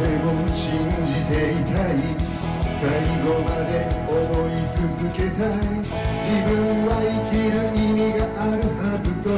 [0.00, 2.00] でも信じていたい。
[2.80, 2.84] 最
[3.22, 3.72] 後まで
[4.08, 4.12] 思
[4.48, 5.60] い続けたい。
[5.62, 6.50] 自分
[6.86, 9.28] は生きる意味があるはずと。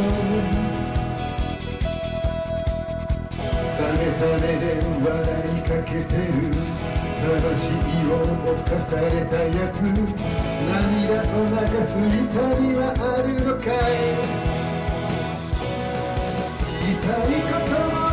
[3.77, 5.13] 冷めた目で笑
[5.51, 6.65] いかけてる。
[7.25, 7.73] 魂
[8.07, 9.75] を犯されたやつ
[10.69, 11.57] 涙を流
[11.89, 13.97] す痛みはあるのかい。
[16.83, 18.04] 言いたいことも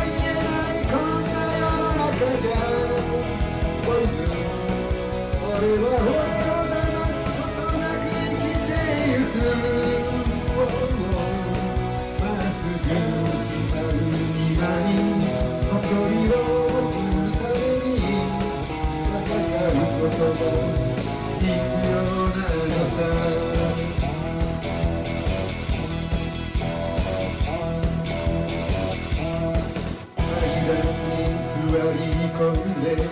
[32.42, 33.06] 込んで終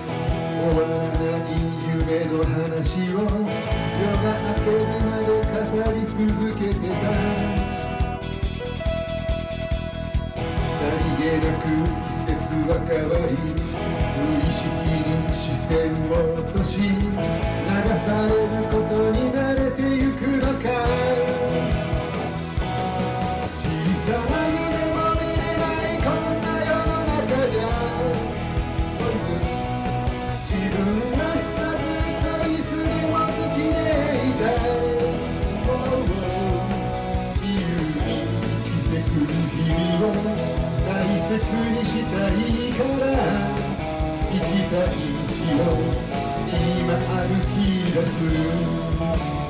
[0.75, 1.55] わらない
[1.87, 3.31] 夢の話を夜
[4.23, 7.07] が明けるまで語り続けてた。
[10.81, 12.35] さりげなく季節
[12.67, 15.71] は変わり無意識に視線
[16.11, 16.91] を落とし流
[18.07, 18.90] されること
[41.81, 42.37] にしたい
[42.75, 43.09] から
[44.31, 45.73] 生きたい道を
[46.53, 49.50] 今歩き出す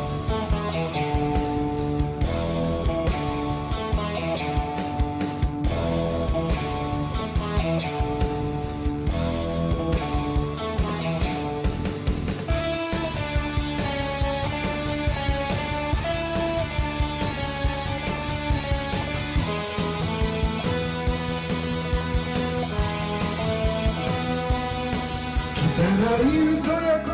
[26.01, 27.10] 汚い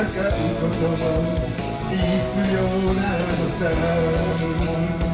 [0.00, 0.96] 戦うことも
[1.90, 2.58] 必要
[2.94, 3.20] なの
[3.58, 5.09] さ。